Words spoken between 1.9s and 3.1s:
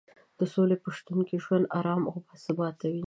او باثباته وي.